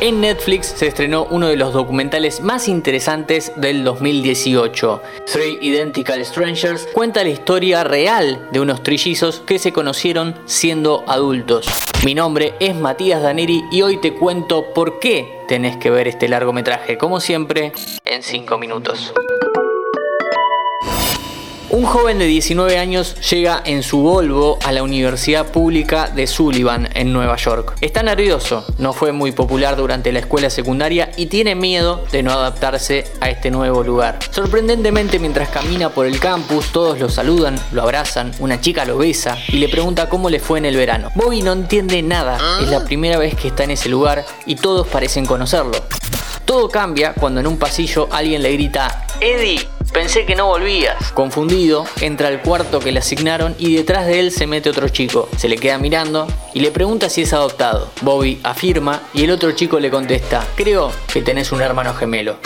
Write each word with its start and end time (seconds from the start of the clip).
En 0.00 0.20
Netflix 0.20 0.66
se 0.66 0.88
estrenó 0.88 1.26
uno 1.30 1.46
de 1.46 1.56
los 1.56 1.72
documentales 1.72 2.40
más 2.40 2.68
interesantes 2.68 3.52
del 3.56 3.84
2018. 3.84 5.00
Three 5.32 5.58
Identical 5.62 6.24
Strangers 6.24 6.88
cuenta 6.92 7.22
la 7.22 7.30
historia 7.30 7.84
real 7.84 8.48
de 8.52 8.60
unos 8.60 8.82
trillizos 8.82 9.40
que 9.40 9.58
se 9.58 9.72
conocieron 9.72 10.34
siendo 10.46 11.04
adultos. 11.06 11.68
Mi 12.04 12.14
nombre 12.14 12.54
es 12.60 12.74
Matías 12.74 13.22
Daneri 13.22 13.62
y 13.70 13.82
hoy 13.82 13.98
te 13.98 14.14
cuento 14.14 14.74
por 14.74 14.98
qué 14.98 15.40
tenés 15.48 15.76
que 15.76 15.90
ver 15.90 16.08
este 16.08 16.28
largometraje, 16.28 16.98
como 16.98 17.20
siempre, 17.20 17.72
en 18.04 18.22
5 18.22 18.58
minutos. 18.58 19.14
Un 21.74 21.86
joven 21.86 22.20
de 22.20 22.26
19 22.26 22.78
años 22.78 23.16
llega 23.28 23.60
en 23.64 23.82
su 23.82 23.98
Volvo 23.98 24.60
a 24.64 24.70
la 24.70 24.84
Universidad 24.84 25.50
Pública 25.50 26.06
de 26.06 26.28
Sullivan 26.28 26.88
en 26.94 27.12
Nueva 27.12 27.34
York. 27.34 27.74
Está 27.80 28.04
nervioso, 28.04 28.64
no 28.78 28.92
fue 28.92 29.10
muy 29.10 29.32
popular 29.32 29.74
durante 29.74 30.12
la 30.12 30.20
escuela 30.20 30.50
secundaria 30.50 31.10
y 31.16 31.26
tiene 31.26 31.56
miedo 31.56 32.04
de 32.12 32.22
no 32.22 32.30
adaptarse 32.30 33.06
a 33.20 33.28
este 33.28 33.50
nuevo 33.50 33.82
lugar. 33.82 34.20
Sorprendentemente 34.30 35.18
mientras 35.18 35.48
camina 35.48 35.88
por 35.90 36.06
el 36.06 36.20
campus 36.20 36.70
todos 36.70 37.00
lo 37.00 37.08
saludan, 37.08 37.58
lo 37.72 37.82
abrazan, 37.82 38.30
una 38.38 38.60
chica 38.60 38.84
lo 38.84 38.98
besa 38.98 39.36
y 39.48 39.56
le 39.56 39.68
pregunta 39.68 40.08
cómo 40.08 40.30
le 40.30 40.38
fue 40.38 40.58
en 40.58 40.66
el 40.66 40.76
verano. 40.76 41.10
Bobby 41.16 41.42
no 41.42 41.54
entiende 41.54 42.00
nada, 42.02 42.38
es 42.62 42.68
la 42.68 42.84
primera 42.84 43.18
vez 43.18 43.34
que 43.34 43.48
está 43.48 43.64
en 43.64 43.72
ese 43.72 43.88
lugar 43.88 44.24
y 44.46 44.54
todos 44.54 44.86
parecen 44.86 45.26
conocerlo. 45.26 45.72
Todo 46.44 46.68
cambia 46.68 47.14
cuando 47.14 47.40
en 47.40 47.46
un 47.46 47.58
pasillo 47.58 48.06
alguien 48.12 48.42
le 48.42 48.52
grita, 48.52 49.03
Eddie, 49.20 49.60
pensé 49.92 50.26
que 50.26 50.34
no 50.34 50.46
volvías. 50.46 51.12
Confundido, 51.12 51.86
entra 52.00 52.28
al 52.28 52.42
cuarto 52.42 52.80
que 52.80 52.92
le 52.92 52.98
asignaron 52.98 53.54
y 53.58 53.76
detrás 53.76 54.06
de 54.06 54.20
él 54.20 54.32
se 54.32 54.46
mete 54.46 54.70
otro 54.70 54.88
chico. 54.88 55.28
Se 55.36 55.48
le 55.48 55.56
queda 55.56 55.78
mirando 55.78 56.26
y 56.52 56.60
le 56.60 56.70
pregunta 56.70 57.08
si 57.08 57.22
es 57.22 57.32
adoptado. 57.32 57.90
Bobby 58.02 58.40
afirma 58.42 59.02
y 59.12 59.24
el 59.24 59.30
otro 59.30 59.52
chico 59.52 59.78
le 59.80 59.90
contesta, 59.90 60.46
creo 60.56 60.90
que 61.12 61.22
tenés 61.22 61.52
un 61.52 61.62
hermano 61.62 61.94
gemelo. 61.94 62.36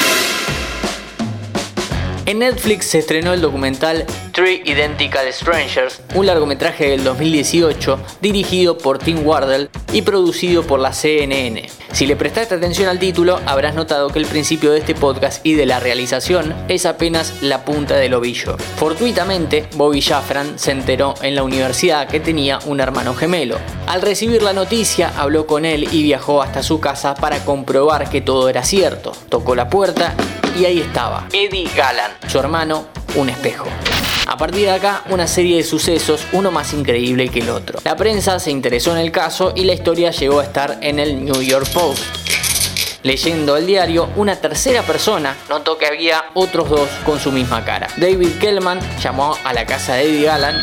En 2.28 2.40
Netflix 2.40 2.84
se 2.84 2.98
estrenó 2.98 3.32
el 3.32 3.40
documental 3.40 4.04
Three 4.32 4.60
Identical 4.66 5.32
Strangers, 5.32 6.02
un 6.14 6.26
largometraje 6.26 6.90
del 6.90 7.02
2018 7.02 7.98
dirigido 8.20 8.76
por 8.76 8.98
Tim 8.98 9.26
Wardell 9.26 9.70
y 9.94 10.02
producido 10.02 10.62
por 10.62 10.78
la 10.78 10.92
CNN. 10.92 11.70
Si 11.92 12.04
le 12.04 12.16
prestaste 12.16 12.54
atención 12.54 12.90
al 12.90 12.98
título, 12.98 13.40
habrás 13.46 13.74
notado 13.74 14.10
que 14.10 14.18
el 14.18 14.26
principio 14.26 14.72
de 14.72 14.80
este 14.80 14.94
podcast 14.94 15.40
y 15.46 15.54
de 15.54 15.64
la 15.64 15.80
realización 15.80 16.54
es 16.68 16.84
apenas 16.84 17.32
la 17.40 17.64
punta 17.64 17.96
del 17.96 18.12
ovillo. 18.12 18.58
Fortuitamente, 18.76 19.66
Bobby 19.76 20.02
Jaffran 20.02 20.58
se 20.58 20.72
enteró 20.72 21.14
en 21.22 21.34
la 21.34 21.44
universidad 21.44 22.08
que 22.08 22.20
tenía 22.20 22.58
un 22.66 22.80
hermano 22.80 23.14
gemelo. 23.14 23.56
Al 23.86 24.02
recibir 24.02 24.42
la 24.42 24.52
noticia, 24.52 25.14
habló 25.16 25.46
con 25.46 25.64
él 25.64 25.88
y 25.90 26.02
viajó 26.02 26.42
hasta 26.42 26.62
su 26.62 26.78
casa 26.78 27.14
para 27.14 27.42
comprobar 27.46 28.10
que 28.10 28.20
todo 28.20 28.50
era 28.50 28.64
cierto. 28.64 29.12
Tocó 29.30 29.54
la 29.54 29.70
puerta 29.70 30.14
y 30.58 30.64
ahí 30.64 30.80
estaba, 30.80 31.26
Eddie 31.32 31.70
Gallan, 31.76 32.10
su 32.26 32.38
hermano, 32.38 32.88
un 33.14 33.28
espejo. 33.28 33.66
A 34.26 34.36
partir 34.36 34.62
de 34.62 34.72
acá, 34.72 35.04
una 35.08 35.26
serie 35.26 35.56
de 35.58 35.62
sucesos, 35.62 36.26
uno 36.32 36.50
más 36.50 36.72
increíble 36.74 37.28
que 37.28 37.40
el 37.40 37.50
otro. 37.50 37.78
La 37.84 37.96
prensa 37.96 38.40
se 38.40 38.50
interesó 38.50 38.92
en 38.92 38.98
el 38.98 39.12
caso 39.12 39.52
y 39.54 39.64
la 39.64 39.72
historia 39.72 40.10
llegó 40.10 40.40
a 40.40 40.44
estar 40.44 40.78
en 40.80 40.98
el 40.98 41.24
New 41.24 41.40
York 41.42 41.68
Post. 41.72 42.02
Leyendo 43.04 43.56
el 43.56 43.66
diario, 43.66 44.08
una 44.16 44.34
tercera 44.36 44.82
persona 44.82 45.36
notó 45.48 45.78
que 45.78 45.86
había 45.86 46.24
otros 46.34 46.68
dos 46.68 46.88
con 47.06 47.20
su 47.20 47.30
misma 47.30 47.64
cara. 47.64 47.86
David 47.96 48.38
Kellman 48.40 48.80
llamó 49.00 49.38
a 49.44 49.52
la 49.52 49.64
casa 49.64 49.94
de 49.94 50.10
Eddie 50.10 50.26
Gallan, 50.26 50.60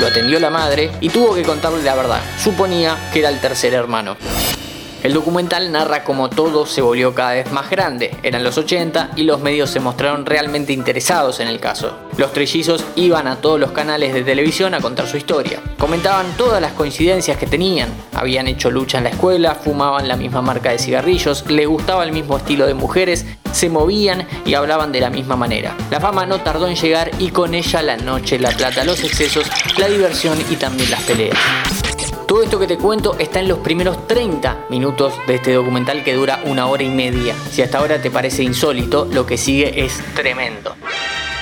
lo 0.00 0.08
atendió 0.08 0.40
la 0.40 0.50
madre 0.50 0.90
y 1.00 1.08
tuvo 1.08 1.34
que 1.34 1.42
contarle 1.42 1.82
la 1.84 1.94
verdad. 1.94 2.20
Suponía 2.42 2.96
que 3.12 3.20
era 3.20 3.28
el 3.28 3.40
tercer 3.40 3.72
hermano. 3.74 4.16
El 5.06 5.14
documental 5.14 5.70
narra 5.70 6.02
cómo 6.02 6.28
todo 6.30 6.66
se 6.66 6.82
volvió 6.82 7.14
cada 7.14 7.34
vez 7.34 7.52
más 7.52 7.70
grande. 7.70 8.16
Eran 8.24 8.42
los 8.42 8.58
80 8.58 9.10
y 9.14 9.22
los 9.22 9.40
medios 9.40 9.70
se 9.70 9.78
mostraron 9.78 10.26
realmente 10.26 10.72
interesados 10.72 11.38
en 11.38 11.46
el 11.46 11.60
caso. 11.60 11.96
Los 12.16 12.32
trillizos 12.32 12.84
iban 12.96 13.28
a 13.28 13.36
todos 13.36 13.60
los 13.60 13.70
canales 13.70 14.12
de 14.12 14.24
televisión 14.24 14.74
a 14.74 14.80
contar 14.80 15.06
su 15.06 15.16
historia. 15.16 15.60
Comentaban 15.78 16.26
todas 16.36 16.60
las 16.60 16.72
coincidencias 16.72 17.38
que 17.38 17.46
tenían. 17.46 17.88
Habían 18.14 18.48
hecho 18.48 18.68
lucha 18.68 18.98
en 18.98 19.04
la 19.04 19.10
escuela, 19.10 19.54
fumaban 19.54 20.08
la 20.08 20.16
misma 20.16 20.42
marca 20.42 20.70
de 20.70 20.80
cigarrillos, 20.80 21.48
les 21.48 21.68
gustaba 21.68 22.02
el 22.02 22.10
mismo 22.10 22.38
estilo 22.38 22.66
de 22.66 22.74
mujeres, 22.74 23.26
se 23.52 23.70
movían 23.70 24.26
y 24.44 24.54
hablaban 24.54 24.90
de 24.90 25.02
la 25.02 25.10
misma 25.10 25.36
manera. 25.36 25.76
La 25.88 26.00
fama 26.00 26.26
no 26.26 26.40
tardó 26.40 26.66
en 26.66 26.74
llegar 26.74 27.12
y 27.20 27.28
con 27.28 27.54
ella 27.54 27.80
la 27.80 27.96
noche, 27.96 28.40
la 28.40 28.50
plata, 28.50 28.82
los 28.82 29.04
excesos, 29.04 29.46
la 29.78 29.86
diversión 29.86 30.36
y 30.50 30.56
también 30.56 30.90
las 30.90 31.02
peleas. 31.04 31.38
Todo 32.26 32.42
esto 32.42 32.58
que 32.58 32.66
te 32.66 32.76
cuento 32.76 33.16
está 33.20 33.38
en 33.38 33.46
los 33.46 33.58
primeros 33.58 34.08
30 34.08 34.66
minutos 34.68 35.14
de 35.28 35.36
este 35.36 35.52
documental 35.52 36.02
que 36.02 36.14
dura 36.14 36.40
una 36.44 36.66
hora 36.66 36.82
y 36.82 36.90
media. 36.90 37.36
Si 37.50 37.62
hasta 37.62 37.78
ahora 37.78 38.02
te 38.02 38.10
parece 38.10 38.42
insólito, 38.42 39.08
lo 39.12 39.24
que 39.24 39.38
sigue 39.38 39.84
es 39.84 40.02
tremendo. 40.12 40.74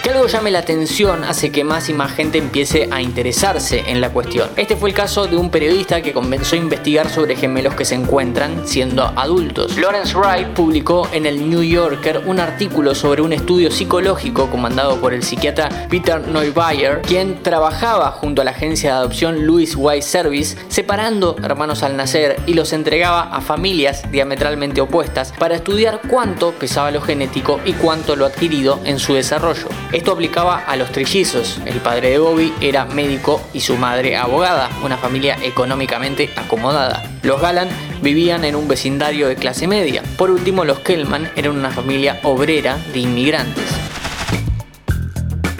Que 0.04 0.10
algo 0.10 0.26
llame 0.26 0.50
la 0.50 0.58
atención 0.58 1.24
hace 1.24 1.50
que 1.50 1.64
más 1.64 1.88
y 1.88 1.94
más 1.94 2.12
gente 2.12 2.36
empiece 2.36 2.90
a 2.90 3.00
interesarse 3.00 3.84
en 3.86 4.02
la 4.02 4.10
cuestión. 4.10 4.50
Este 4.54 4.76
fue 4.76 4.90
el 4.90 4.94
caso 4.94 5.26
de 5.26 5.38
un 5.38 5.48
periodista 5.48 6.02
que 6.02 6.12
comenzó 6.12 6.56
a 6.56 6.58
investigar 6.58 7.08
sobre 7.08 7.36
gemelos 7.36 7.74
que 7.74 7.86
se 7.86 7.94
encuentran 7.94 8.68
siendo 8.68 9.02
adultos. 9.16 9.78
Lawrence 9.78 10.14
Wright 10.14 10.48
publicó 10.48 11.08
en 11.14 11.24
el 11.24 11.48
New 11.48 11.62
Yorker 11.62 12.20
un 12.26 12.38
artículo 12.38 12.94
sobre 12.94 13.22
un 13.22 13.32
estudio 13.32 13.70
psicológico 13.70 14.50
comandado 14.50 15.00
por 15.00 15.14
el 15.14 15.22
psiquiatra 15.22 15.70
Peter 15.88 16.20
Neubayer, 16.28 17.00
quien 17.00 17.42
trabajaba 17.42 18.10
junto 18.10 18.42
a 18.42 18.44
la 18.44 18.50
agencia 18.50 18.90
de 18.90 18.98
adopción 18.98 19.46
Louis 19.46 19.74
Wise 19.74 20.06
Service, 20.06 20.58
separando 20.68 21.34
hermanos 21.42 21.82
al 21.82 21.96
nacer 21.96 22.36
y 22.44 22.52
los 22.52 22.74
entregaba 22.74 23.22
a 23.34 23.40
familias 23.40 24.02
diametralmente 24.12 24.82
opuestas 24.82 25.32
para 25.38 25.54
estudiar 25.54 26.02
cuánto 26.10 26.52
pesaba 26.52 26.90
lo 26.90 27.00
genético 27.00 27.58
y 27.64 27.72
cuánto 27.72 28.16
lo 28.16 28.26
adquirido 28.26 28.80
en 28.84 28.98
su 28.98 29.14
desarrollo. 29.14 29.68
Esto 29.94 30.10
aplicaba 30.10 30.58
a 30.58 30.74
los 30.74 30.90
trillizos. 30.90 31.60
El 31.66 31.78
padre 31.78 32.10
de 32.10 32.18
Bobby 32.18 32.52
era 32.60 32.84
médico 32.84 33.40
y 33.52 33.60
su 33.60 33.76
madre 33.76 34.16
abogada, 34.16 34.68
una 34.82 34.96
familia 34.96 35.38
económicamente 35.40 36.30
acomodada. 36.34 37.04
Los 37.22 37.40
Gallan 37.40 37.68
vivían 38.02 38.44
en 38.44 38.56
un 38.56 38.66
vecindario 38.66 39.28
de 39.28 39.36
clase 39.36 39.68
media. 39.68 40.02
Por 40.18 40.32
último, 40.32 40.64
los 40.64 40.80
Kellman 40.80 41.30
eran 41.36 41.56
una 41.56 41.70
familia 41.70 42.18
obrera 42.24 42.76
de 42.92 42.98
inmigrantes. 42.98 43.66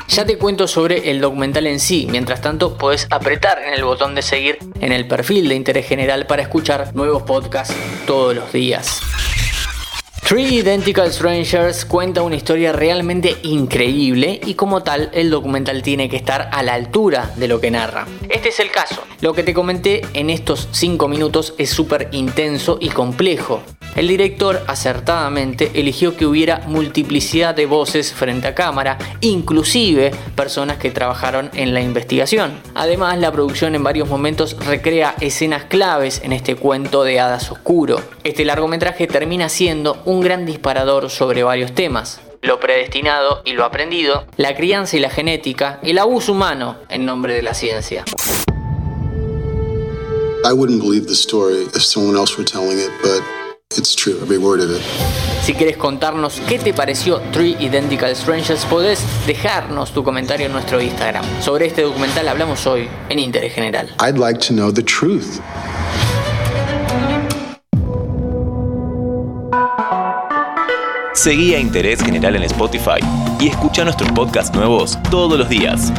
Ya 0.09 0.27
te 0.27 0.37
cuento 0.37 0.67
sobre 0.67 1.13
el 1.13 1.21
documental 1.21 1.69
en 1.69 1.79
sí, 1.79 2.09
mientras 2.11 2.41
tanto 2.41 2.77
puedes 2.77 3.07
apretar 3.11 3.63
en 3.63 3.73
el 3.73 3.85
botón 3.85 4.17
de 4.17 4.23
seguir 4.23 4.59
en 4.81 4.91
el 4.91 5.07
perfil 5.07 5.49
de 5.49 5.55
interés 5.55 5.87
general 5.87 6.27
para 6.27 6.43
escuchar 6.43 6.93
nuevos 6.93 7.23
podcasts 7.23 7.77
todos 8.05 8.35
los 8.35 8.53
días. 8.53 9.01
Three 10.27 10.55
Identical 10.55 11.13
Strangers 11.13 11.85
cuenta 11.85 12.23
una 12.23 12.37
historia 12.37 12.73
realmente 12.73 13.37
increíble 13.43 14.41
y 14.47 14.55
como 14.55 14.83
tal 14.83 15.11
el 15.13 15.29
documental 15.29 15.83
tiene 15.83 16.09
que 16.09 16.17
estar 16.17 16.49
a 16.51 16.63
la 16.63 16.73
altura 16.73 17.31
de 17.37 17.47
lo 17.47 17.61
que 17.61 17.71
narra. 17.71 18.07
Este 18.31 18.49
es 18.49 18.59
el 18.59 18.71
caso. 18.71 19.03
Lo 19.21 19.35
que 19.35 19.43
te 19.43 19.53
comenté 19.53 20.01
en 20.15 20.31
estos 20.31 20.69
5 20.73 21.09
minutos 21.09 21.53
es 21.59 21.69
súper 21.69 22.09
intenso 22.13 22.79
y 22.81 22.89
complejo. 22.89 23.63
El 23.97 24.09
director 24.09 24.65
acertadamente 24.67 25.71
eligió 25.75 26.17
que 26.17 26.27
hubiera 26.27 26.63
multiplicidad 26.67 27.55
de 27.55 27.67
voces 27.67 28.13
frente 28.13 28.49
a 28.49 28.55
cámara, 28.55 28.99
inclusive 29.21 30.11
personas 30.35 30.79
que 30.79 30.91
trabajaron 30.91 31.51
en 31.55 31.75
la 31.75 31.81
investigación. 31.81 32.59
Además, 32.75 33.19
la 33.19 33.31
producción 33.31 33.75
en 33.77 33.85
varios 33.85 34.09
momentos 34.09 34.57
recrea 34.67 35.15
escenas 35.21 35.65
claves 35.65 36.21
en 36.25 36.33
este 36.33 36.57
cuento 36.57 37.05
de 37.05 37.21
hadas 37.21 37.53
oscuro. 37.53 38.01
Este 38.25 38.45
largometraje 38.45 39.07
termina 39.07 39.49
siendo 39.49 40.03
un 40.05 40.21
gran 40.21 40.45
disparador 40.45 41.11
sobre 41.11 41.43
varios 41.43 41.73
temas 41.73 42.21
lo 42.43 42.61
predestinado 42.61 43.41
y 43.47 43.55
lo 43.55 43.65
aprendido, 43.65 44.27
la 44.37 44.55
crianza 44.55 44.99
y 44.99 45.01
la 45.01 45.09
genética, 45.09 45.81
el 45.83 45.97
abuso 45.97 46.33
humano 46.33 46.77
en 46.91 47.07
nombre 47.07 47.33
de 47.33 47.41
la 47.41 47.55
ciencia. 47.55 48.05
I 50.45 50.53
wouldn't 50.53 50.83
believe 50.83 51.07
the 51.07 51.15
story 51.15 51.63
if 51.75 51.83
someone 51.83 52.19
else 52.19 52.37
were 52.37 52.45
telling 52.45 52.79
it, 52.79 52.91
but 53.03 53.23
it's 53.79 53.95
true, 53.95 54.19
every 54.23 54.39
word 54.39 54.61
of 54.61 54.71
it. 54.71 54.83
Si 55.43 55.55
quieres 55.55 55.77
contarnos 55.77 56.41
qué 56.49 56.59
te 56.59 56.73
pareció 56.73 57.21
Three 57.33 57.57
Identical 57.61 58.15
Strangers, 58.17 58.65
podés 58.65 59.01
dejarnos 59.27 59.93
tu 59.93 60.03
comentario 60.03 60.47
en 60.47 60.53
nuestro 60.53 60.81
Instagram. 60.81 61.25
Sobre 61.41 61.67
este 61.67 61.83
documental 61.83 62.29
hablamos 62.29 62.67
hoy 62.67 62.89
en 63.09 63.19
Interés 63.19 63.53
General. 63.53 63.89
I'd 64.01 64.19
like 64.19 64.41
to 64.47 64.55
know 64.55 64.73
the 64.73 64.83
truth. 64.83 65.41
Seguí 71.15 71.55
a 71.55 71.61
Interés 71.61 72.03
General 72.03 72.37
en 72.37 72.43
Spotify 72.43 73.01
y 73.41 73.49
escucha 73.49 73.85
nuestros 73.85 74.11
podcasts 74.13 74.55
nuevos 74.55 74.99
todos 75.11 75.39
los 75.39 75.49
días. 75.49 75.93